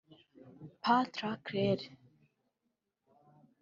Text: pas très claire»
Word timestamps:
pas 0.81 1.05
très 1.05 1.37
claire» 1.43 1.83